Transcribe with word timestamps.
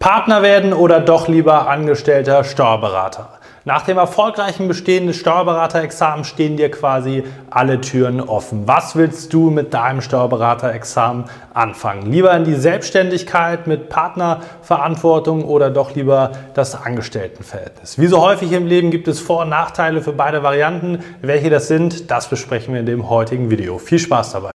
Partner 0.00 0.40
werden 0.40 0.72
oder 0.72 0.98
doch 0.98 1.28
lieber 1.28 1.68
angestellter 1.68 2.42
Steuerberater? 2.42 3.38
Nach 3.66 3.82
dem 3.82 3.98
erfolgreichen 3.98 4.66
Bestehen 4.66 5.06
des 5.06 5.16
Steuerberaterexamens 5.18 6.26
stehen 6.26 6.56
dir 6.56 6.70
quasi 6.70 7.22
alle 7.50 7.82
Türen 7.82 8.22
offen. 8.22 8.66
Was 8.66 8.96
willst 8.96 9.30
du 9.34 9.50
mit 9.50 9.74
deinem 9.74 10.00
Steuerberaterexamen 10.00 11.24
anfangen? 11.52 12.10
Lieber 12.10 12.34
in 12.34 12.44
die 12.44 12.54
Selbstständigkeit 12.54 13.66
mit 13.66 13.90
Partnerverantwortung 13.90 15.44
oder 15.44 15.68
doch 15.68 15.94
lieber 15.94 16.32
das 16.54 16.82
Angestelltenverhältnis? 16.82 17.98
Wie 17.98 18.06
so 18.06 18.22
häufig 18.22 18.52
im 18.52 18.66
Leben 18.66 18.90
gibt 18.90 19.06
es 19.06 19.20
Vor- 19.20 19.42
und 19.42 19.50
Nachteile 19.50 20.00
für 20.00 20.14
beide 20.14 20.42
Varianten. 20.42 21.00
Welche 21.20 21.50
das 21.50 21.68
sind, 21.68 22.10
das 22.10 22.30
besprechen 22.30 22.72
wir 22.72 22.80
in 22.80 22.86
dem 22.86 23.10
heutigen 23.10 23.50
Video. 23.50 23.76
Viel 23.76 23.98
Spaß 23.98 24.32
dabei! 24.32 24.50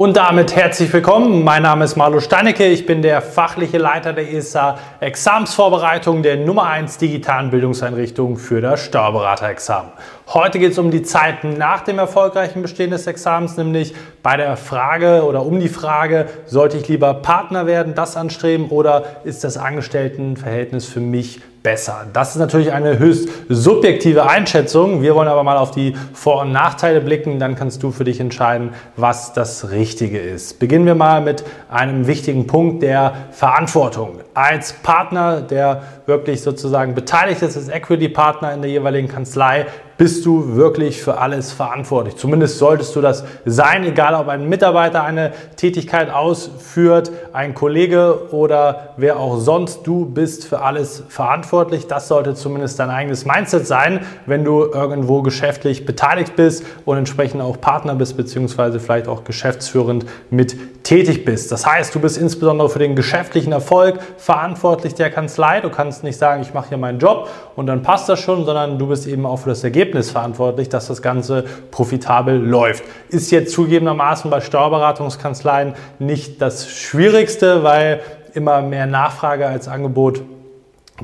Und 0.00 0.16
damit 0.16 0.56
herzlich 0.56 0.90
willkommen. 0.94 1.44
Mein 1.44 1.62
Name 1.62 1.84
ist 1.84 1.94
Marlo 1.94 2.20
Steinecke. 2.20 2.64
Ich 2.64 2.86
bin 2.86 3.02
der 3.02 3.20
fachliche 3.20 3.76
Leiter 3.76 4.14
der 4.14 4.32
ESA 4.32 4.78
Examsvorbereitung 4.98 6.22
der 6.22 6.38
Nummer 6.38 6.68
1 6.68 6.96
digitalen 6.96 7.50
Bildungseinrichtung 7.50 8.38
für 8.38 8.62
das 8.62 8.82
Steuerberaterexamen. 8.82 9.92
Heute 10.32 10.60
geht 10.60 10.70
es 10.70 10.78
um 10.78 10.92
die 10.92 11.02
Zeit 11.02 11.42
nach 11.42 11.80
dem 11.80 11.98
erfolgreichen 11.98 12.62
Bestehen 12.62 12.92
des 12.92 13.08
Examens, 13.08 13.56
nämlich 13.56 13.92
bei 14.22 14.36
der 14.36 14.56
Frage 14.56 15.24
oder 15.24 15.44
um 15.44 15.58
die 15.58 15.68
Frage, 15.68 16.26
sollte 16.46 16.76
ich 16.76 16.86
lieber 16.86 17.14
Partner 17.14 17.66
werden, 17.66 17.96
das 17.96 18.16
anstreben 18.16 18.68
oder 18.68 19.22
ist 19.24 19.42
das 19.42 19.56
Angestelltenverhältnis 19.56 20.86
für 20.86 21.00
mich 21.00 21.40
besser. 21.62 22.06
Das 22.12 22.30
ist 22.30 22.36
natürlich 22.36 22.72
eine 22.72 22.98
höchst 22.98 23.28
subjektive 23.48 24.28
Einschätzung. 24.28 25.02
Wir 25.02 25.14
wollen 25.14 25.28
aber 25.28 25.42
mal 25.42 25.56
auf 25.56 25.72
die 25.72 25.94
Vor- 26.12 26.42
und 26.42 26.52
Nachteile 26.52 27.00
blicken. 27.00 27.38
Dann 27.38 27.54
kannst 27.54 27.82
du 27.82 27.90
für 27.90 28.04
dich 28.04 28.20
entscheiden, 28.20 28.70
was 28.96 29.32
das 29.32 29.70
Richtige 29.70 30.18
ist. 30.18 30.58
Beginnen 30.58 30.86
wir 30.86 30.94
mal 30.94 31.20
mit 31.20 31.44
einem 31.68 32.06
wichtigen 32.06 32.46
Punkt 32.46 32.82
der 32.82 33.14
Verantwortung. 33.32 34.20
Als 34.32 34.72
Partner, 34.72 35.42
der 35.42 35.82
wirklich 36.06 36.40
sozusagen 36.40 36.94
beteiligt 36.94 37.42
ist, 37.42 37.56
als 37.56 37.68
Equity-Partner 37.68 38.54
in 38.54 38.62
der 38.62 38.70
jeweiligen 38.70 39.08
Kanzlei, 39.08 39.66
bist 40.00 40.24
du 40.24 40.56
wirklich 40.56 41.02
für 41.02 41.18
alles 41.18 41.52
verantwortlich. 41.52 42.16
Zumindest 42.16 42.56
solltest 42.56 42.96
du 42.96 43.02
das 43.02 43.22
sein, 43.44 43.84
egal 43.84 44.14
ob 44.14 44.28
ein 44.28 44.48
Mitarbeiter 44.48 45.02
eine 45.04 45.34
Tätigkeit 45.56 46.08
ausführt, 46.08 47.12
ein 47.34 47.54
Kollege 47.54 48.32
oder 48.32 48.94
wer 48.96 49.18
auch 49.18 49.36
sonst. 49.36 49.86
Du 49.86 50.06
bist 50.06 50.46
für 50.46 50.62
alles 50.62 51.02
verantwortlich. 51.10 51.86
Das 51.86 52.08
sollte 52.08 52.34
zumindest 52.34 52.78
dein 52.78 52.88
eigenes 52.88 53.26
Mindset 53.26 53.66
sein, 53.66 54.00
wenn 54.24 54.42
du 54.42 54.64
irgendwo 54.72 55.20
geschäftlich 55.20 55.84
beteiligt 55.84 56.34
bist 56.34 56.64
und 56.86 56.96
entsprechend 56.96 57.42
auch 57.42 57.60
Partner 57.60 57.94
bist, 57.94 58.16
beziehungsweise 58.16 58.80
vielleicht 58.80 59.06
auch 59.06 59.24
geschäftsführend 59.24 60.06
mit 60.30 60.82
tätig 60.82 61.26
bist. 61.26 61.52
Das 61.52 61.66
heißt, 61.66 61.94
du 61.94 62.00
bist 62.00 62.16
insbesondere 62.16 62.70
für 62.70 62.78
den 62.78 62.96
geschäftlichen 62.96 63.52
Erfolg 63.52 63.98
verantwortlich 64.16 64.94
der 64.94 65.10
Kanzlei. 65.10 65.60
Du 65.60 65.68
kannst 65.68 66.04
nicht 66.04 66.16
sagen, 66.16 66.40
ich 66.40 66.54
mache 66.54 66.70
hier 66.70 66.78
meinen 66.78 66.98
Job 66.98 67.28
und 67.54 67.66
dann 67.66 67.82
passt 67.82 68.08
das 68.08 68.18
schon, 68.18 68.46
sondern 68.46 68.78
du 68.78 68.86
bist 68.86 69.06
eben 69.06 69.26
auch 69.26 69.36
für 69.36 69.50
das 69.50 69.62
Ergebnis 69.62 69.89
Ergebnis 69.90 70.12
verantwortlich, 70.12 70.68
dass 70.68 70.86
das 70.86 71.02
Ganze 71.02 71.44
profitabel 71.72 72.36
läuft. 72.36 72.84
Ist 73.08 73.32
jetzt 73.32 73.52
zugegebenermaßen 73.52 74.30
bei 74.30 74.40
Steuerberatungskanzleien 74.40 75.74
nicht 75.98 76.40
das 76.40 76.70
Schwierigste, 76.70 77.64
weil 77.64 78.00
immer 78.34 78.62
mehr 78.62 78.86
Nachfrage 78.86 79.48
als 79.48 79.66
Angebot 79.66 80.22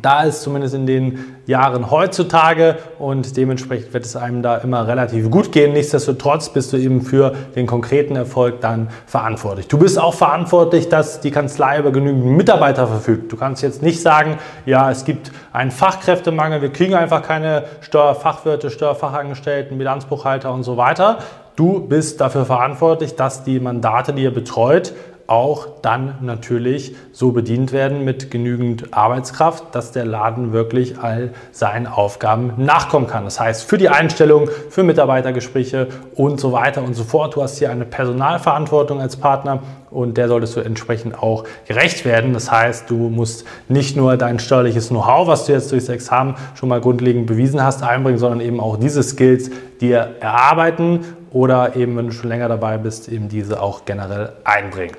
da 0.02 0.22
ist, 0.22 0.42
zumindest 0.42 0.74
in 0.74 0.86
den 0.86 1.36
Jahren 1.46 1.90
heutzutage 1.90 2.76
und 2.98 3.36
dementsprechend 3.36 3.94
wird 3.94 4.04
es 4.04 4.16
einem 4.16 4.42
da 4.42 4.56
immer 4.58 4.86
relativ 4.86 5.30
gut 5.30 5.52
gehen. 5.52 5.72
Nichtsdestotrotz 5.72 6.48
bist 6.50 6.72
du 6.72 6.76
eben 6.76 7.02
für 7.02 7.34
den 7.54 7.66
konkreten 7.66 8.16
Erfolg 8.16 8.60
dann 8.60 8.88
verantwortlich. 9.06 9.68
Du 9.68 9.78
bist 9.78 9.98
auch 9.98 10.14
verantwortlich, 10.14 10.88
dass 10.88 11.20
die 11.20 11.30
Kanzlei 11.30 11.78
über 11.78 11.92
genügend 11.92 12.24
Mitarbeiter 12.24 12.86
verfügt. 12.86 13.32
Du 13.32 13.36
kannst 13.36 13.62
jetzt 13.62 13.82
nicht 13.82 14.00
sagen, 14.02 14.38
ja, 14.64 14.90
es 14.90 15.04
gibt 15.04 15.30
einen 15.52 15.70
Fachkräftemangel, 15.70 16.62
wir 16.62 16.72
kriegen 16.72 16.94
einfach 16.94 17.22
keine 17.22 17.64
Steuerfachwirte, 17.80 18.70
Steuerfachangestellten, 18.70 19.78
Bilanzbuchhalter 19.78 20.52
und 20.52 20.64
so 20.64 20.76
weiter. 20.76 21.18
Du 21.56 21.80
bist 21.80 22.20
dafür 22.20 22.44
verantwortlich, 22.44 23.16
dass 23.16 23.42
die 23.42 23.60
Mandate, 23.60 24.12
die 24.12 24.24
ihr 24.24 24.34
betreut, 24.34 24.92
auch 25.26 25.66
dann 25.82 26.14
natürlich 26.20 26.94
so 27.12 27.32
bedient 27.32 27.72
werden 27.72 28.04
mit 28.04 28.30
genügend 28.30 28.94
Arbeitskraft, 28.94 29.74
dass 29.74 29.92
der 29.92 30.04
Laden 30.04 30.52
wirklich 30.52 30.98
all 30.98 31.30
seinen 31.52 31.86
Aufgaben 31.86 32.52
nachkommen 32.56 33.06
kann. 33.06 33.24
Das 33.24 33.40
heißt, 33.40 33.64
für 33.64 33.78
die 33.78 33.88
Einstellung, 33.88 34.48
für 34.70 34.82
Mitarbeitergespräche 34.82 35.88
und 36.14 36.38
so 36.38 36.52
weiter 36.52 36.82
und 36.82 36.94
so 36.94 37.04
fort. 37.04 37.34
Du 37.34 37.42
hast 37.42 37.58
hier 37.58 37.70
eine 37.70 37.84
Personalverantwortung 37.84 39.00
als 39.00 39.16
Partner 39.16 39.62
und 39.90 40.16
der 40.16 40.28
solltest 40.28 40.56
du 40.56 40.60
entsprechend 40.60 41.20
auch 41.20 41.44
gerecht 41.66 42.04
werden. 42.04 42.32
Das 42.32 42.50
heißt, 42.50 42.90
du 42.90 42.96
musst 43.08 43.44
nicht 43.68 43.96
nur 43.96 44.16
dein 44.16 44.38
steuerliches 44.38 44.88
Know-how, 44.88 45.26
was 45.26 45.46
du 45.46 45.52
jetzt 45.52 45.72
durchs 45.72 45.88
Examen 45.88 46.36
schon 46.54 46.68
mal 46.68 46.80
grundlegend 46.80 47.26
bewiesen 47.26 47.62
hast, 47.62 47.82
einbringen, 47.82 48.18
sondern 48.18 48.40
eben 48.40 48.60
auch 48.60 48.76
diese 48.76 49.02
Skills 49.02 49.50
dir 49.80 50.16
erarbeiten 50.20 51.00
oder 51.36 51.76
eben, 51.76 51.98
wenn 51.98 52.06
du 52.06 52.12
schon 52.12 52.30
länger 52.30 52.48
dabei 52.48 52.78
bist, 52.78 53.08
eben 53.08 53.28
diese 53.28 53.60
auch 53.60 53.84
generell 53.84 54.32
einbringen. 54.44 54.96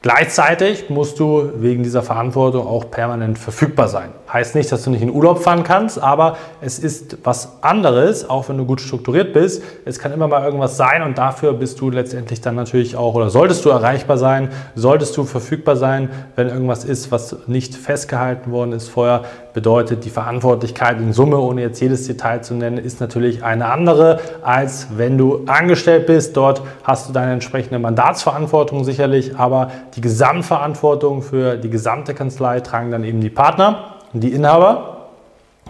Gleichzeitig 0.00 0.90
musst 0.90 1.18
du 1.18 1.50
wegen 1.56 1.82
dieser 1.82 2.02
Verantwortung 2.02 2.68
auch 2.68 2.88
permanent 2.88 3.36
verfügbar 3.36 3.88
sein. 3.88 4.10
Heißt 4.32 4.54
nicht, 4.54 4.70
dass 4.70 4.84
du 4.84 4.90
nicht 4.90 5.02
in 5.02 5.10
Urlaub 5.10 5.42
fahren 5.42 5.64
kannst, 5.64 6.00
aber 6.00 6.36
es 6.60 6.78
ist 6.78 7.18
was 7.24 7.64
anderes, 7.64 8.30
auch 8.30 8.48
wenn 8.48 8.58
du 8.58 8.64
gut 8.64 8.80
strukturiert 8.80 9.32
bist. 9.32 9.60
Es 9.86 9.98
kann 9.98 10.12
immer 10.12 10.28
mal 10.28 10.44
irgendwas 10.44 10.76
sein 10.76 11.02
und 11.02 11.18
dafür 11.18 11.52
bist 11.52 11.80
du 11.80 11.90
letztendlich 11.90 12.40
dann 12.40 12.54
natürlich 12.54 12.94
auch 12.94 13.14
oder 13.14 13.28
solltest 13.28 13.64
du 13.64 13.70
erreichbar 13.70 14.18
sein, 14.18 14.50
solltest 14.76 15.16
du 15.16 15.24
verfügbar 15.24 15.74
sein, 15.74 16.10
wenn 16.36 16.48
irgendwas 16.48 16.84
ist, 16.84 17.10
was 17.10 17.48
nicht 17.48 17.74
festgehalten 17.74 18.52
worden 18.52 18.72
ist 18.72 18.88
vorher. 18.88 19.24
Bedeutet, 19.54 20.04
die 20.04 20.10
Verantwortlichkeit 20.10 20.98
in 20.98 21.12
Summe, 21.12 21.38
ohne 21.38 21.62
jetzt 21.62 21.80
jedes 21.80 22.06
Detail 22.06 22.42
zu 22.42 22.54
nennen, 22.54 22.78
ist 22.78 23.00
natürlich 23.00 23.42
eine 23.42 23.66
andere, 23.70 24.20
als 24.42 24.88
wenn 24.96 25.16
du 25.16 25.44
angestellt 25.46 26.06
bist. 26.06 26.36
Dort 26.36 26.62
hast 26.84 27.08
du 27.08 27.12
deine 27.12 27.32
entsprechende 27.32 27.78
Mandatsverantwortung 27.78 28.84
sicherlich, 28.84 29.36
aber 29.36 29.70
die 29.94 30.00
Gesamtverantwortung 30.00 31.22
für 31.22 31.56
die 31.56 31.70
gesamte 31.70 32.14
Kanzlei 32.14 32.60
tragen 32.60 32.90
dann 32.90 33.04
eben 33.04 33.20
die 33.20 33.30
Partner, 33.30 33.96
die 34.12 34.32
Inhaber. 34.32 34.97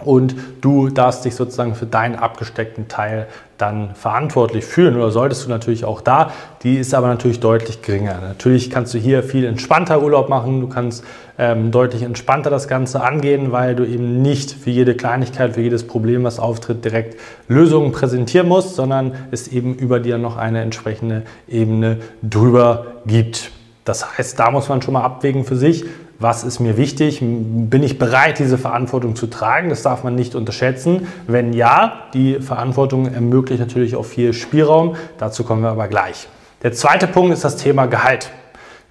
Und 0.03 0.35
du 0.61 0.89
darfst 0.89 1.25
dich 1.25 1.35
sozusagen 1.35 1.75
für 1.75 1.85
deinen 1.85 2.15
abgesteckten 2.15 2.87
Teil 2.87 3.27
dann 3.57 3.93
verantwortlich 3.93 4.63
fühlen 4.63 4.95
oder 4.95 5.11
solltest 5.11 5.45
du 5.45 5.49
natürlich 5.49 5.83
auch 5.83 6.01
da. 6.01 6.31
Die 6.63 6.77
ist 6.77 6.93
aber 6.93 7.07
natürlich 7.07 7.39
deutlich 7.39 7.81
geringer. 7.81 8.19
Natürlich 8.21 8.69
kannst 8.69 8.93
du 8.93 8.97
hier 8.97 9.21
viel 9.21 9.45
entspannter 9.45 10.01
Urlaub 10.01 10.29
machen. 10.29 10.61
Du 10.61 10.67
kannst 10.67 11.03
ähm, 11.37 11.71
deutlich 11.71 12.03
entspannter 12.03 12.49
das 12.49 12.67
Ganze 12.67 13.01
angehen, 13.01 13.51
weil 13.51 13.75
du 13.75 13.85
eben 13.85 14.21
nicht 14.21 14.51
für 14.51 14.69
jede 14.69 14.95
Kleinigkeit, 14.95 15.55
für 15.55 15.61
jedes 15.61 15.85
Problem, 15.85 16.23
was 16.23 16.39
auftritt, 16.39 16.85
direkt 16.85 17.19
Lösungen 17.47 17.91
präsentieren 17.91 18.47
musst, 18.47 18.75
sondern 18.75 19.13
es 19.31 19.47
eben 19.49 19.75
über 19.75 19.99
dir 19.99 20.17
noch 20.17 20.37
eine 20.37 20.61
entsprechende 20.61 21.23
Ebene 21.47 21.97
drüber 22.23 22.85
gibt. 23.05 23.51
Das 23.83 24.17
heißt, 24.17 24.39
da 24.39 24.51
muss 24.51 24.69
man 24.69 24.81
schon 24.81 24.93
mal 24.93 25.03
abwägen 25.03 25.43
für 25.43 25.55
sich, 25.55 25.85
was 26.19 26.43
ist 26.43 26.59
mir 26.59 26.75
wichtig, 26.75 27.19
bin 27.21 27.81
ich 27.81 27.97
bereit, 27.97 28.39
diese 28.39 28.57
Verantwortung 28.57 29.15
zu 29.15 29.27
tragen, 29.27 29.69
das 29.69 29.83
darf 29.83 30.03
man 30.03 30.15
nicht 30.15 30.35
unterschätzen. 30.35 31.07
Wenn 31.27 31.53
ja, 31.53 32.07
die 32.13 32.41
Verantwortung 32.41 33.11
ermöglicht 33.11 33.61
natürlich 33.61 33.95
auch 33.95 34.05
viel 34.05 34.33
Spielraum, 34.33 34.95
dazu 35.17 35.45
kommen 35.45 35.63
wir 35.63 35.69
aber 35.69 35.87
gleich. 35.87 36.27
Der 36.61 36.73
zweite 36.73 37.07
Punkt 37.07 37.31
ist 37.31 37.45
das 37.45 37.55
Thema 37.55 37.85
Gehalt. 37.85 38.31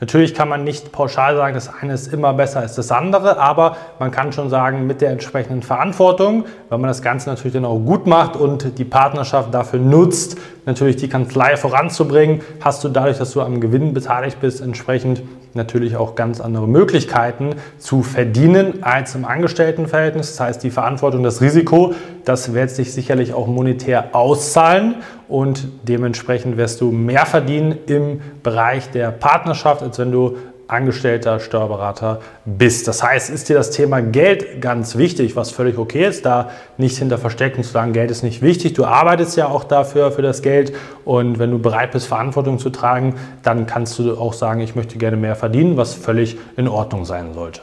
Natürlich 0.00 0.32
kann 0.32 0.48
man 0.48 0.62
nicht 0.62 0.92
pauschal 0.92 1.34
sagen, 1.36 1.54
das 1.54 1.68
eine 1.82 1.92
ist 1.92 2.12
immer 2.12 2.32
besser 2.32 2.60
als 2.60 2.76
das 2.76 2.92
andere, 2.92 3.38
aber 3.38 3.76
man 3.98 4.12
kann 4.12 4.32
schon 4.32 4.48
sagen, 4.48 4.86
mit 4.86 5.00
der 5.00 5.10
entsprechenden 5.10 5.62
Verantwortung, 5.62 6.44
wenn 6.70 6.80
man 6.80 6.86
das 6.86 7.02
Ganze 7.02 7.28
natürlich 7.28 7.54
dann 7.54 7.64
auch 7.64 7.80
gut 7.80 8.06
macht 8.06 8.36
und 8.36 8.78
die 8.78 8.84
Partnerschaft 8.84 9.52
dafür 9.52 9.80
nutzt, 9.80 10.38
natürlich 10.66 10.96
die 10.96 11.08
Kanzlei 11.08 11.56
voranzubringen, 11.56 12.42
hast 12.60 12.84
du 12.84 12.88
dadurch, 12.88 13.18
dass 13.18 13.32
du 13.32 13.42
am 13.42 13.60
Gewinn 13.60 13.92
beteiligt 13.92 14.40
bist, 14.40 14.60
entsprechend 14.60 15.22
natürlich 15.54 15.96
auch 15.96 16.14
ganz 16.14 16.40
andere 16.40 16.68
Möglichkeiten 16.68 17.54
zu 17.78 18.02
verdienen 18.02 18.82
als 18.82 19.14
im 19.14 19.24
Angestelltenverhältnis. 19.24 20.36
Das 20.36 20.40
heißt, 20.40 20.62
die 20.62 20.70
Verantwortung, 20.70 21.22
das 21.22 21.40
Risiko, 21.40 21.94
das 22.24 22.54
wird 22.54 22.70
sich 22.70 22.92
sicherlich 22.92 23.34
auch 23.34 23.46
monetär 23.46 24.14
auszahlen 24.14 24.96
und 25.28 25.68
dementsprechend 25.82 26.56
wirst 26.56 26.80
du 26.80 26.90
mehr 26.90 27.26
verdienen 27.26 27.76
im 27.86 28.20
Bereich 28.42 28.90
der 28.90 29.10
Partnerschaft, 29.10 29.82
als 29.82 29.98
wenn 29.98 30.12
du 30.12 30.36
Angestellter 30.68 31.40
Steuerberater 31.40 32.20
bist. 32.44 32.86
Das 32.86 33.02
heißt, 33.02 33.30
ist 33.30 33.48
dir 33.48 33.56
das 33.56 33.70
Thema 33.70 34.00
Geld 34.00 34.60
ganz 34.60 34.96
wichtig, 34.96 35.34
was 35.34 35.50
völlig 35.50 35.78
okay 35.78 36.06
ist, 36.06 36.26
da 36.26 36.50
nicht 36.76 36.98
hinter 36.98 37.18
verstecken 37.18 37.64
zu 37.64 37.70
sagen, 37.70 37.94
Geld 37.94 38.10
ist 38.10 38.22
nicht 38.22 38.42
wichtig. 38.42 38.74
Du 38.74 38.84
arbeitest 38.84 39.36
ja 39.36 39.48
auch 39.48 39.64
dafür, 39.64 40.12
für 40.12 40.22
das 40.22 40.42
Geld. 40.42 40.74
Und 41.04 41.38
wenn 41.38 41.50
du 41.50 41.58
bereit 41.58 41.92
bist, 41.92 42.06
Verantwortung 42.06 42.58
zu 42.58 42.70
tragen, 42.70 43.14
dann 43.42 43.66
kannst 43.66 43.98
du 43.98 44.16
auch 44.18 44.34
sagen, 44.34 44.60
ich 44.60 44.76
möchte 44.76 44.98
gerne 44.98 45.16
mehr 45.16 45.36
verdienen, 45.36 45.76
was 45.76 45.94
völlig 45.94 46.36
in 46.56 46.68
Ordnung 46.68 47.04
sein 47.04 47.32
sollte. 47.34 47.62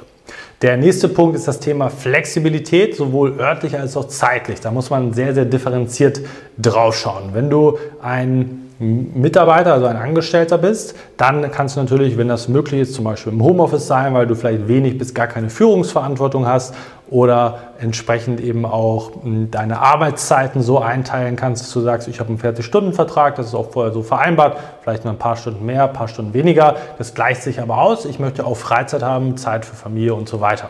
Der 0.62 0.78
nächste 0.78 1.10
Punkt 1.10 1.36
ist 1.36 1.48
das 1.48 1.60
Thema 1.60 1.90
Flexibilität, 1.90 2.96
sowohl 2.96 3.40
örtlich 3.40 3.78
als 3.78 3.96
auch 3.98 4.08
zeitlich. 4.08 4.62
Da 4.62 4.72
muss 4.72 4.90
man 4.90 5.14
sehr, 5.14 5.34
sehr 5.34 5.46
differenziert 5.46 6.22
draufschauen. 6.58 7.34
Wenn 7.34 7.50
du 7.50 7.78
ein 8.02 8.65
Mitarbeiter, 8.78 9.74
also 9.74 9.86
ein 9.86 9.96
Angestellter 9.96 10.58
bist, 10.58 10.96
dann 11.16 11.50
kannst 11.52 11.78
du 11.78 11.80
natürlich, 11.80 12.18
wenn 12.18 12.28
das 12.28 12.50
möglich 12.50 12.82
ist, 12.82 12.94
zum 12.94 13.06
Beispiel 13.06 13.32
im 13.32 13.42
Homeoffice 13.42 13.88
sein, 13.88 14.14
weil 14.14 14.28
du 14.28 14.36
vielleicht 14.36 14.68
wenig 14.68 14.98
bis 14.98 15.14
gar 15.14 15.28
keine 15.28 15.50
Führungsverantwortung 15.50 16.46
hast 16.46 16.76
oder 17.10 17.60
entsprechend 17.80 18.42
eben 18.42 18.66
auch 18.66 19.24
hm, 19.24 19.50
deine 19.50 19.80
Arbeitszeiten 19.80 20.62
so 20.62 20.80
einteilen 20.80 21.38
kannst, 21.38 21.64
dass 21.64 21.72
du 21.72 21.80
sagst, 21.80 22.10
ich 22.10 22.20
habe 22.20 22.30
einen 22.30 22.40
40-Stunden-Vertrag, 22.40 23.36
das 23.36 23.48
ist 23.48 23.56
auch 23.56 23.72
vorher 23.72 23.94
so 23.94 24.02
vereinbart, 24.02 24.58
vielleicht 24.82 25.06
mal 25.06 25.12
ein 25.12 25.20
paar 25.20 25.38
Stunden 25.38 25.66
mehr, 25.66 25.86
ein 25.86 25.94
paar 25.94 26.10
Stunden 26.10 26.34
weniger, 26.34 26.76
das 26.98 27.14
gleicht 27.14 27.44
sich 27.44 27.62
aber 27.62 27.78
aus. 27.78 28.04
Ich 28.06 28.20
möchte 28.20 28.46
auch 28.46 28.58
Freizeit 28.58 29.04
haben, 29.04 29.38
Zeit 29.38 29.66
für 29.66 29.76
Familie 29.76 30.16
und 30.16 30.28
so 30.28 30.42
weiter. 30.42 30.70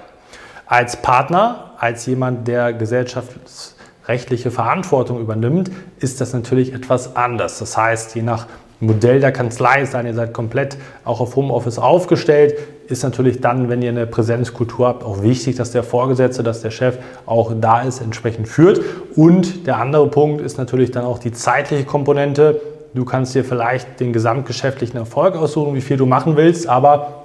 Als 0.68 0.98
Partner, 0.98 1.72
als 1.80 2.06
jemand, 2.06 2.48
der 2.48 2.74
gesellschafts 2.74 3.75
rechtliche 4.08 4.52
Verantwortung 4.52 5.20
übernimmt, 5.20 5.72
ist 6.00 6.22
das 6.22 6.34
natürlich 6.34 6.74
etwas 6.74 7.16
anders. 7.16 7.60
Das 7.60 7.78
heißt, 7.78 8.16
je 8.16 8.22
nach 8.22 8.48
Modell 8.80 9.20
der 9.20 9.32
Kanzlei, 9.32 9.86
sein 9.86 10.06
ihr 10.06 10.14
seid 10.14 10.34
komplett 10.34 10.78
auch 11.06 11.22
auf 11.22 11.36
Homeoffice 11.36 11.80
aufgestellt, 11.80 12.56
ist 12.88 13.04
natürlich 13.04 13.42
dann, 13.42 13.70
wenn 13.70 13.82
ihr 13.82 13.90
eine 13.90 14.06
Präsenzkultur 14.06 14.88
habt, 14.88 15.04
auch 15.04 15.22
wichtig, 15.22 15.56
dass 15.56 15.72
der 15.72 15.84
Vorgesetzte, 15.84 16.44
dass 16.44 16.62
der 16.62 16.72
Chef 16.72 16.98
auch 17.26 17.54
da 17.60 17.82
ist, 17.82 18.02
entsprechend 18.02 18.48
führt. 18.48 18.82
Und 19.16 19.66
der 19.66 19.78
andere 19.78 20.08
Punkt 20.08 20.42
ist 20.42 20.58
natürlich 20.58 20.92
dann 20.92 21.06
auch 21.06 21.18
die 21.20 21.32
zeitliche 21.32 21.86
Komponente. 21.86 22.62
Du 22.94 23.06
kannst 23.06 23.34
dir 23.34 23.44
vielleicht 23.44 24.00
den 24.00 24.14
gesamtgeschäftlichen 24.14 24.98
Erfolg 24.98 25.36
aussuchen, 25.36 25.74
wie 25.74 25.82
viel 25.82 25.98
du 25.98 26.06
machen 26.06 26.36
willst, 26.36 26.68
aber 26.68 27.24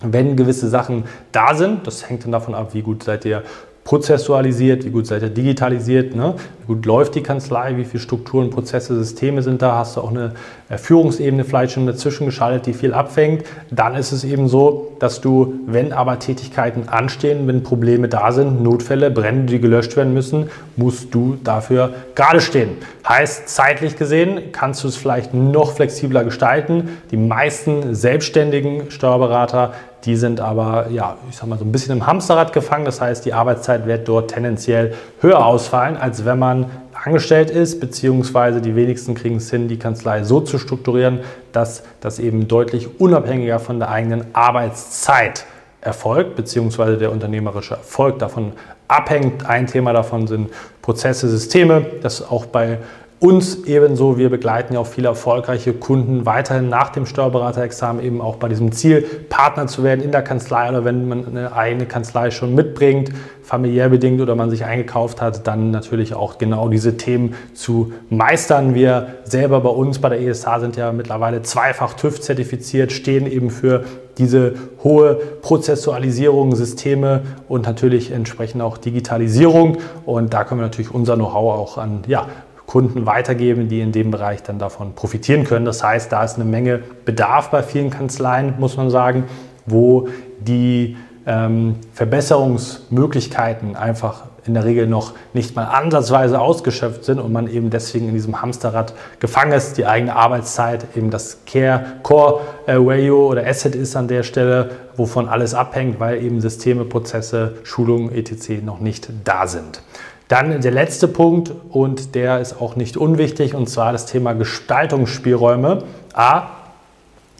wenn 0.00 0.36
gewisse 0.36 0.68
Sachen 0.68 1.04
da 1.32 1.54
sind, 1.54 1.86
das 1.86 2.08
hängt 2.08 2.24
dann 2.24 2.32
davon 2.32 2.54
ab, 2.54 2.72
wie 2.72 2.82
gut 2.82 3.02
seid 3.02 3.24
ihr 3.24 3.42
prozessualisiert, 3.88 4.84
wie 4.84 4.90
gut 4.90 5.06
seid 5.06 5.22
ihr 5.22 5.30
digitalisiert, 5.30 6.14
ne? 6.14 6.34
Gut 6.68 6.84
läuft 6.84 7.14
die 7.14 7.22
Kanzlei, 7.22 7.78
wie 7.78 7.84
viele 7.84 8.02
Strukturen, 8.02 8.50
Prozesse, 8.50 8.94
Systeme 8.94 9.42
sind 9.42 9.62
da, 9.62 9.76
hast 9.76 9.96
du 9.96 10.02
auch 10.02 10.10
eine 10.10 10.34
Führungsebene 10.76 11.44
vielleicht 11.44 11.72
schon 11.72 11.86
dazwischen 11.86 12.26
geschaltet, 12.26 12.66
die 12.66 12.74
viel 12.74 12.92
abfängt. 12.92 13.44
Dann 13.70 13.94
ist 13.94 14.12
es 14.12 14.22
eben 14.22 14.48
so, 14.48 14.92
dass 14.98 15.22
du, 15.22 15.54
wenn 15.66 15.94
aber 15.94 16.18
Tätigkeiten 16.18 16.86
anstehen, 16.90 17.48
wenn 17.48 17.62
Probleme 17.62 18.08
da 18.08 18.32
sind, 18.32 18.62
Notfälle, 18.62 19.10
Brände, 19.10 19.50
die 19.50 19.60
gelöscht 19.60 19.96
werden 19.96 20.12
müssen, 20.12 20.50
musst 20.76 21.14
du 21.14 21.38
dafür 21.42 21.94
gerade 22.14 22.42
stehen. 22.42 22.76
Heißt, 23.08 23.48
zeitlich 23.48 23.96
gesehen 23.96 24.52
kannst 24.52 24.84
du 24.84 24.88
es 24.88 24.96
vielleicht 24.96 25.32
noch 25.32 25.72
flexibler 25.72 26.22
gestalten. 26.22 26.90
Die 27.10 27.16
meisten 27.16 27.94
selbstständigen 27.94 28.90
Steuerberater 28.90 29.72
die 30.04 30.16
sind 30.16 30.40
aber, 30.40 30.86
ja, 30.90 31.16
ich 31.28 31.36
sag 31.36 31.48
mal, 31.48 31.58
so 31.58 31.64
ein 31.64 31.72
bisschen 31.72 31.96
im 31.96 32.06
Hamsterrad 32.06 32.52
gefangen. 32.52 32.84
Das 32.84 33.00
heißt, 33.00 33.24
die 33.24 33.32
Arbeitszeit 33.32 33.86
wird 33.86 34.06
dort 34.06 34.30
tendenziell 34.30 34.94
höher 35.20 35.44
ausfallen, 35.44 35.96
als 35.96 36.24
wenn 36.24 36.38
man 36.38 36.57
angestellt 37.04 37.50
ist, 37.50 37.80
beziehungsweise 37.80 38.60
die 38.60 38.74
wenigsten 38.74 39.14
kriegen 39.14 39.36
es 39.36 39.50
hin, 39.50 39.68
die 39.68 39.78
Kanzlei 39.78 40.24
so 40.24 40.40
zu 40.40 40.58
strukturieren, 40.58 41.20
dass 41.52 41.82
das 42.00 42.18
eben 42.18 42.48
deutlich 42.48 43.00
unabhängiger 43.00 43.58
von 43.58 43.78
der 43.78 43.90
eigenen 43.90 44.26
Arbeitszeit 44.32 45.46
erfolgt, 45.80 46.36
beziehungsweise 46.36 46.98
der 46.98 47.12
unternehmerische 47.12 47.74
Erfolg 47.74 48.18
davon 48.18 48.52
abhängt. 48.88 49.46
Ein 49.46 49.66
Thema 49.66 49.92
davon 49.92 50.26
sind 50.26 50.50
Prozesse, 50.82 51.28
Systeme, 51.28 51.86
das 52.02 52.28
auch 52.28 52.46
bei 52.46 52.78
uns 53.20 53.64
ebenso, 53.64 54.16
wir 54.16 54.30
begleiten 54.30 54.74
ja 54.74 54.80
auch 54.80 54.86
viele 54.86 55.08
erfolgreiche 55.08 55.72
Kunden 55.72 56.24
weiterhin 56.24 56.68
nach 56.68 56.90
dem 56.90 57.04
Steuerberaterexamen 57.04 58.02
eben 58.02 58.20
auch 58.20 58.36
bei 58.36 58.48
diesem 58.48 58.70
Ziel, 58.70 59.02
Partner 59.28 59.66
zu 59.66 59.82
werden 59.82 60.04
in 60.04 60.12
der 60.12 60.22
Kanzlei 60.22 60.68
oder 60.68 60.84
wenn 60.84 61.08
man 61.08 61.26
eine 61.26 61.52
eigene 61.52 61.86
Kanzlei 61.86 62.30
schon 62.30 62.54
mitbringt, 62.54 63.10
familiär 63.42 63.88
bedingt 63.88 64.20
oder 64.20 64.36
man 64.36 64.50
sich 64.50 64.64
eingekauft 64.64 65.20
hat, 65.20 65.46
dann 65.46 65.70
natürlich 65.72 66.14
auch 66.14 66.38
genau 66.38 66.68
diese 66.68 66.96
Themen 66.96 67.34
zu 67.54 67.92
meistern. 68.08 68.74
Wir 68.74 69.16
selber 69.24 69.60
bei 69.62 69.70
uns 69.70 69.98
bei 69.98 70.10
der 70.10 70.20
ESH 70.20 70.46
sind 70.60 70.76
ja 70.76 70.92
mittlerweile 70.92 71.42
zweifach 71.42 71.94
TÜV 71.94 72.20
zertifiziert, 72.20 72.92
stehen 72.92 73.26
eben 73.26 73.50
für 73.50 73.84
diese 74.18 74.54
hohe 74.82 75.14
Prozessualisierung, 75.42 76.54
Systeme 76.54 77.22
und 77.48 77.66
natürlich 77.66 78.10
entsprechend 78.10 78.62
auch 78.62 78.76
Digitalisierung. 78.76 79.78
Und 80.04 80.34
da 80.34 80.44
können 80.44 80.60
wir 80.60 80.66
natürlich 80.66 80.92
unser 80.92 81.14
Know-how 81.14 81.58
auch 81.58 81.78
an 81.78 82.02
ja, 82.06 82.26
Kunden 82.68 83.06
weitergeben, 83.06 83.68
die 83.68 83.80
in 83.80 83.92
dem 83.92 84.10
Bereich 84.10 84.42
dann 84.42 84.58
davon 84.58 84.94
profitieren 84.94 85.44
können. 85.44 85.64
Das 85.64 85.82
heißt, 85.82 86.12
da 86.12 86.22
ist 86.22 86.36
eine 86.36 86.44
Menge 86.44 86.80
Bedarf 87.06 87.50
bei 87.50 87.62
vielen 87.62 87.88
Kanzleien, 87.88 88.54
muss 88.58 88.76
man 88.76 88.90
sagen, 88.90 89.24
wo 89.64 90.08
die 90.38 90.96
ähm, 91.26 91.76
Verbesserungsmöglichkeiten 91.94 93.74
einfach 93.74 94.24
in 94.44 94.52
der 94.52 94.66
Regel 94.66 94.86
noch 94.86 95.14
nicht 95.32 95.56
mal 95.56 95.64
ansatzweise 95.64 96.38
ausgeschöpft 96.38 97.06
sind 97.06 97.20
und 97.20 97.32
man 97.32 97.48
eben 97.48 97.70
deswegen 97.70 98.08
in 98.08 98.14
diesem 98.14 98.42
Hamsterrad 98.42 98.92
gefangen 99.18 99.52
ist, 99.52 99.78
die 99.78 99.86
eigene 99.86 100.14
Arbeitszeit 100.14 100.86
eben 100.94 101.10
das 101.10 101.38
Care 101.46 101.84
Core 102.02 102.40
äh, 102.66 102.76
Value 102.76 103.26
oder 103.26 103.46
Asset 103.46 103.76
ist 103.76 103.96
an 103.96 104.08
der 104.08 104.24
Stelle, 104.24 104.72
wovon 104.94 105.26
alles 105.26 105.54
abhängt, 105.54 106.00
weil 106.00 106.22
eben 106.22 106.42
Systeme, 106.42 106.84
Prozesse, 106.84 107.54
Schulungen 107.62 108.14
etc. 108.14 108.62
noch 108.62 108.80
nicht 108.80 109.08
da 109.24 109.46
sind. 109.46 109.82
Dann 110.28 110.60
der 110.60 110.72
letzte 110.72 111.08
Punkt 111.08 111.52
und 111.70 112.14
der 112.14 112.40
ist 112.40 112.60
auch 112.60 112.76
nicht 112.76 112.98
unwichtig 112.98 113.54
und 113.54 113.68
zwar 113.68 113.92
das 113.92 114.04
Thema 114.04 114.34
Gestaltungsspielräume. 114.34 115.84
A, 116.12 116.48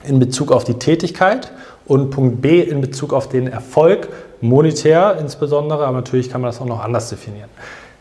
in 0.04 0.18
Bezug 0.18 0.52
auf 0.52 0.64
die 0.64 0.74
Tätigkeit 0.74 1.52
und 1.86 2.10
Punkt 2.10 2.40
B 2.40 2.60
in 2.60 2.80
Bezug 2.80 3.12
auf 3.12 3.28
den 3.28 3.46
Erfolg, 3.46 4.08
monetär 4.40 5.18
insbesondere, 5.20 5.86
aber 5.86 5.96
natürlich 5.96 6.30
kann 6.30 6.40
man 6.40 6.48
das 6.48 6.60
auch 6.60 6.66
noch 6.66 6.82
anders 6.82 7.10
definieren. 7.10 7.50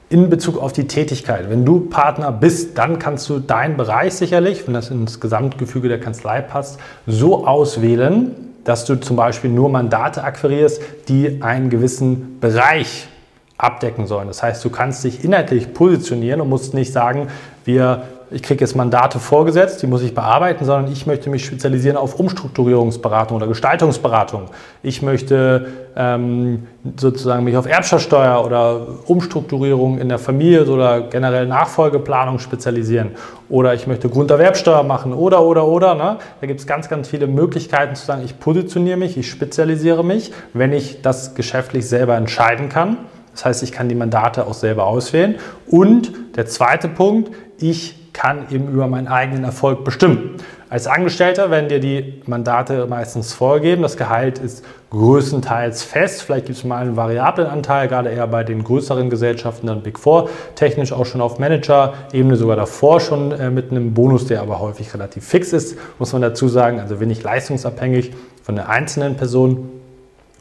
In 0.09 0.29
Bezug 0.29 0.57
auf 0.57 0.71
die 0.71 0.87
Tätigkeit, 0.87 1.49
wenn 1.49 1.65
du 1.65 1.81
Partner 1.81 2.31
bist, 2.31 2.77
dann 2.77 2.97
kannst 2.97 3.27
du 3.27 3.39
deinen 3.39 3.75
Bereich 3.75 4.13
sicherlich, 4.13 4.65
wenn 4.67 4.73
das 4.73 4.89
ins 4.89 5.19
Gesamtgefüge 5.19 5.89
der 5.89 5.99
Kanzlei 5.99 6.39
passt, 6.39 6.79
so 7.05 7.45
auswählen, 7.45 8.31
dass 8.63 8.85
du 8.85 8.95
zum 8.95 9.17
Beispiel 9.17 9.49
nur 9.49 9.67
Mandate 9.67 10.23
akquirierst, 10.23 10.81
die 11.09 11.41
einen 11.41 11.69
gewissen 11.69 12.39
Bereich 12.39 13.09
abdecken 13.57 14.05
sollen. 14.05 14.27
Das 14.27 14.43
heißt, 14.43 14.63
du 14.63 14.69
kannst 14.69 15.03
dich 15.03 15.23
inhaltlich 15.23 15.73
positionieren 15.73 16.41
und 16.41 16.49
musst 16.49 16.73
nicht 16.73 16.93
sagen, 16.93 17.27
wir, 17.65 18.03
ich 18.29 18.43
kriege 18.43 18.63
jetzt 18.63 18.75
Mandate 18.75 19.19
vorgesetzt, 19.19 19.81
die 19.81 19.87
muss 19.87 20.03
ich 20.03 20.13
bearbeiten, 20.13 20.63
sondern 20.63 20.91
ich 20.91 21.07
möchte 21.07 21.31
mich 21.31 21.43
spezialisieren 21.43 21.97
auf 21.97 22.19
Umstrukturierungsberatung 22.19 23.37
oder 23.37 23.47
Gestaltungsberatung. 23.47 24.45
Ich 24.83 25.01
möchte 25.01 25.65
ähm, 25.95 26.67
sozusagen 26.97 27.43
mich 27.45 27.57
auf 27.57 27.65
Erbschaftssteuer 27.65 28.45
oder 28.45 28.85
Umstrukturierung 29.07 29.97
in 29.97 30.07
der 30.07 30.19
Familie 30.19 30.65
oder 30.67 31.01
generell 31.01 31.47
Nachfolgeplanung 31.47 32.37
spezialisieren. 32.37 33.11
Oder 33.49 33.73
ich 33.73 33.87
möchte 33.87 34.07
Grunderwerbsteuer 34.07 34.83
machen 34.83 35.13
oder, 35.13 35.41
oder, 35.41 35.65
oder. 35.65 35.95
Ne? 35.95 36.17
Da 36.41 36.47
gibt 36.47 36.59
es 36.59 36.67
ganz, 36.67 36.89
ganz 36.89 37.07
viele 37.07 37.25
Möglichkeiten 37.25 37.95
zu 37.95 38.05
sagen, 38.05 38.21
ich 38.23 38.39
positioniere 38.39 38.97
mich, 38.97 39.17
ich 39.17 39.31
spezialisiere 39.31 40.05
mich, 40.05 40.31
wenn 40.53 40.73
ich 40.73 41.01
das 41.01 41.33
geschäftlich 41.33 41.89
selber 41.89 42.15
entscheiden 42.15 42.69
kann. 42.69 42.97
Das 43.37 43.45
heißt, 43.45 43.63
ich 43.63 43.71
kann 43.71 43.87
die 43.87 43.95
Mandate 43.95 44.47
auch 44.47 44.55
selber 44.55 44.87
auswählen. 44.87 45.35
Und 45.67 46.11
der 46.35 46.47
zweite 46.47 46.87
Punkt, 46.87 47.31
ich 47.59 48.11
kann 48.11 48.47
eben 48.49 48.67
über 48.69 48.87
meinen 48.87 49.07
eigenen 49.07 49.43
Erfolg 49.43 49.83
bestimmen. 49.83 50.37
Als 50.69 50.87
Angestellter 50.87 51.51
werden 51.51 51.69
dir 51.69 51.79
die 51.79 52.23
Mandate 52.25 52.87
meistens 52.87 53.33
vorgegeben. 53.33 53.83
Das 53.83 53.95
Gehalt 53.95 54.39
ist 54.39 54.65
größtenteils 54.89 55.83
fest. 55.83 56.23
Vielleicht 56.23 56.47
gibt 56.47 56.57
es 56.57 56.63
mal 56.63 56.81
einen 56.81 56.95
variablen 56.95 57.47
Anteil, 57.47 57.87
gerade 57.87 58.09
eher 58.09 58.25
bei 58.25 58.43
den 58.43 58.63
größeren 58.63 59.11
Gesellschaften, 59.11 59.67
dann 59.67 59.83
Big 59.83 59.99
Four, 59.99 60.29
technisch 60.55 60.91
auch 60.91 61.05
schon 61.05 61.21
auf 61.21 61.37
Manager-Ebene, 61.37 62.35
sogar 62.37 62.55
davor 62.55 62.99
schon 62.99 63.31
äh, 63.31 63.51
mit 63.51 63.69
einem 63.69 63.93
Bonus, 63.93 64.25
der 64.25 64.41
aber 64.41 64.59
häufig 64.59 64.91
relativ 64.95 65.25
fix 65.25 65.53
ist, 65.53 65.77
muss 65.99 66.11
man 66.11 66.23
dazu 66.23 66.47
sagen. 66.47 66.79
Also 66.79 66.99
wenig 66.99 67.21
leistungsabhängig 67.21 68.13
von 68.41 68.55
der 68.55 68.67
einzelnen 68.67 69.15
Person. 69.15 69.76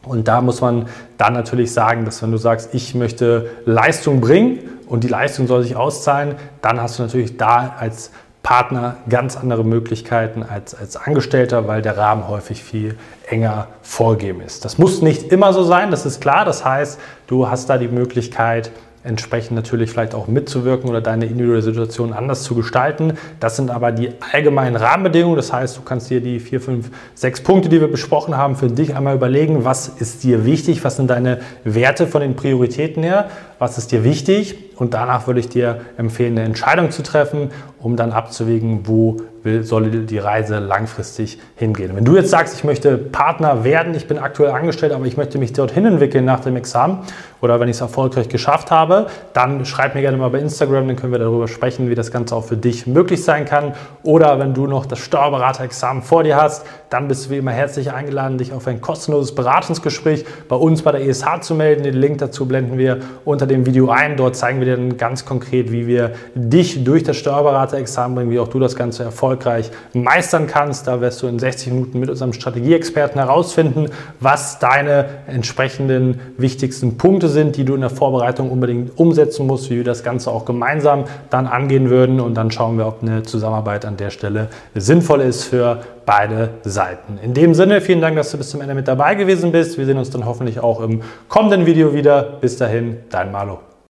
Und 0.06 0.28
da 0.28 0.40
muss 0.40 0.60
man 0.60 0.86
dann 1.18 1.32
natürlich 1.32 1.72
sagen, 1.72 2.04
dass 2.04 2.22
wenn 2.22 2.32
du 2.32 2.38
sagst, 2.38 2.75
ich 2.75 2.94
möchte 2.94 3.50
Leistung 3.64 4.20
bringen 4.20 4.60
und 4.86 5.04
die 5.04 5.08
Leistung 5.08 5.46
soll 5.46 5.62
sich 5.62 5.76
auszahlen, 5.76 6.36
dann 6.62 6.80
hast 6.80 6.98
du 6.98 7.02
natürlich 7.02 7.36
da 7.36 7.75
als 7.78 8.10
Partner 8.46 8.98
ganz 9.08 9.36
andere 9.36 9.64
Möglichkeiten 9.64 10.44
als, 10.44 10.72
als 10.72 10.96
Angestellter, 10.96 11.66
weil 11.66 11.82
der 11.82 11.98
Rahmen 11.98 12.28
häufig 12.28 12.62
viel 12.62 12.96
enger 13.28 13.66
vorgegeben 13.82 14.40
ist. 14.40 14.64
Das 14.64 14.78
muss 14.78 15.02
nicht 15.02 15.32
immer 15.32 15.52
so 15.52 15.64
sein, 15.64 15.90
das 15.90 16.06
ist 16.06 16.20
klar. 16.20 16.44
Das 16.44 16.64
heißt, 16.64 17.00
du 17.26 17.48
hast 17.48 17.68
da 17.68 17.76
die 17.76 17.88
Möglichkeit, 17.88 18.70
entsprechend 19.06 19.56
natürlich 19.56 19.90
vielleicht 19.90 20.14
auch 20.14 20.26
mitzuwirken 20.26 20.90
oder 20.90 21.00
deine 21.00 21.26
individuelle 21.26 21.62
Situation 21.62 22.12
anders 22.12 22.42
zu 22.42 22.54
gestalten. 22.54 23.14
Das 23.40 23.56
sind 23.56 23.70
aber 23.70 23.92
die 23.92 24.10
allgemeinen 24.32 24.76
Rahmenbedingungen. 24.76 25.36
Das 25.36 25.52
heißt, 25.52 25.76
du 25.76 25.82
kannst 25.82 26.10
dir 26.10 26.20
die 26.20 26.40
vier, 26.40 26.60
fünf, 26.60 26.90
sechs 27.14 27.40
Punkte, 27.40 27.68
die 27.68 27.80
wir 27.80 27.88
besprochen 27.88 28.36
haben, 28.36 28.56
für 28.56 28.68
dich 28.68 28.94
einmal 28.94 29.14
überlegen, 29.14 29.64
was 29.64 29.88
ist 29.88 30.25
dir 30.25 30.44
wichtig, 30.44 30.84
was 30.84 30.96
sind 30.96 31.08
deine 31.08 31.40
Werte 31.64 32.06
von 32.06 32.20
den 32.20 32.36
Prioritäten 32.36 33.02
her, 33.02 33.30
was 33.58 33.78
ist 33.78 33.92
dir 33.92 34.04
wichtig 34.04 34.56
und 34.76 34.94
danach 34.94 35.26
würde 35.26 35.40
ich 35.40 35.48
dir 35.48 35.80
empfehlen, 35.96 36.36
eine 36.38 36.46
Entscheidung 36.46 36.90
zu 36.90 37.02
treffen, 37.02 37.50
um 37.80 37.96
dann 37.96 38.12
abzuwägen, 38.12 38.80
wo 38.84 39.18
will, 39.46 39.64
soll 39.64 39.88
die 39.88 40.18
Reise 40.18 40.58
langfristig 40.58 41.38
hingehen. 41.54 41.92
Wenn 41.94 42.04
du 42.04 42.16
jetzt 42.16 42.30
sagst, 42.30 42.54
ich 42.54 42.64
möchte 42.64 42.98
Partner 42.98 43.64
werden, 43.64 43.94
ich 43.94 44.06
bin 44.06 44.18
aktuell 44.18 44.50
angestellt, 44.50 44.92
aber 44.92 45.06
ich 45.06 45.16
möchte 45.16 45.38
mich 45.38 45.54
dorthin 45.54 45.86
entwickeln 45.86 46.26
nach 46.26 46.40
dem 46.40 46.56
Examen 46.56 46.98
oder 47.40 47.60
wenn 47.60 47.68
ich 47.68 47.76
es 47.76 47.80
erfolgreich 47.80 48.28
geschafft 48.28 48.70
habe, 48.70 49.06
dann 49.32 49.64
schreib 49.64 49.94
mir 49.94 50.00
gerne 50.00 50.16
mal 50.16 50.28
bei 50.28 50.40
Instagram, 50.40 50.88
dann 50.88 50.96
können 50.96 51.12
wir 51.12 51.18
darüber 51.18 51.48
sprechen, 51.48 51.88
wie 51.88 51.94
das 51.94 52.10
Ganze 52.10 52.34
auch 52.34 52.44
für 52.44 52.56
dich 52.56 52.86
möglich 52.86 53.25
sein 53.25 53.44
kann. 53.44 53.75
Oder 54.02 54.38
wenn 54.38 54.52
du 54.52 54.66
noch 54.66 54.84
das 54.84 54.98
Steuerberaterexamen 54.98 56.02
vor 56.02 56.25
dir 56.25 56.36
hast, 56.36 56.66
dann 56.90 57.08
bist 57.08 57.26
du 57.26 57.30
wie 57.30 57.38
immer 57.38 57.52
herzlich 57.52 57.92
eingeladen, 57.92 58.38
dich 58.38 58.52
auf 58.52 58.66
ein 58.66 58.80
kostenloses 58.80 59.34
Beratungsgespräch 59.34 60.25
bei 60.48 60.56
uns 60.56 60.82
bei 60.82 60.92
der 60.92 61.06
ESH 61.06 61.40
zu 61.42 61.54
melden. 61.54 61.84
Den 61.84 61.94
Link 61.94 62.18
dazu 62.18 62.46
blenden 62.46 62.78
wir 62.78 62.98
unter 63.25 63.45
dem 63.46 63.66
Video 63.66 63.90
ein. 63.90 64.16
Dort 64.16 64.36
zeigen 64.36 64.58
wir 64.60 64.66
dir 64.66 64.76
dann 64.76 64.96
ganz 64.96 65.24
konkret, 65.24 65.72
wie 65.72 65.86
wir 65.86 66.12
dich 66.34 66.84
durch 66.84 67.02
das 67.02 67.16
Steuerberaterexamen 67.16 68.14
bringen, 68.14 68.30
wie 68.30 68.38
auch 68.38 68.48
du 68.48 68.58
das 68.58 68.76
Ganze 68.76 69.04
erfolgreich 69.04 69.70
meistern 69.92 70.46
kannst. 70.46 70.86
Da 70.86 71.00
wirst 71.00 71.22
du 71.22 71.26
in 71.26 71.38
60 71.38 71.72
Minuten 71.72 72.00
mit 72.00 72.10
unserem 72.10 72.32
Strategieexperten 72.32 73.20
herausfinden, 73.20 73.86
was 74.20 74.58
deine 74.58 75.06
entsprechenden 75.26 76.20
wichtigsten 76.36 76.98
Punkte 76.98 77.28
sind, 77.28 77.56
die 77.56 77.64
du 77.64 77.74
in 77.74 77.80
der 77.80 77.90
Vorbereitung 77.90 78.50
unbedingt 78.50 78.98
umsetzen 78.98 79.46
musst, 79.46 79.70
wie 79.70 79.76
wir 79.76 79.84
das 79.84 80.02
Ganze 80.02 80.30
auch 80.30 80.44
gemeinsam 80.44 81.04
dann 81.30 81.46
angehen 81.46 81.90
würden. 81.90 82.20
Und 82.20 82.34
dann 82.34 82.50
schauen 82.50 82.78
wir, 82.78 82.86
ob 82.86 83.02
eine 83.02 83.22
Zusammenarbeit 83.22 83.84
an 83.84 83.96
der 83.96 84.10
Stelle 84.10 84.48
sinnvoll 84.74 85.20
ist 85.20 85.44
für 85.44 85.80
beide 86.06 86.50
Seiten. 86.62 87.18
In 87.18 87.34
dem 87.34 87.52
Sinne, 87.52 87.80
vielen 87.80 88.00
Dank, 88.00 88.16
dass 88.16 88.30
du 88.30 88.38
bis 88.38 88.48
zum 88.48 88.60
Ende 88.60 88.75
mit 88.75 88.88
dabei 88.88 89.16
gewesen 89.16 89.52
bist. 89.52 89.76
Wir 89.76 89.84
sehen 89.84 89.98
uns 89.98 90.10
dann 90.10 90.25
hoffentlich 90.25 90.60
auch 90.60 90.80
im 90.80 91.02
kommenden 91.28 91.66
Video 91.66 91.92
wieder. 91.92 92.22
Bis 92.40 92.56
dahin, 92.56 92.98
dein 93.10 93.32
Malo. 93.32 93.58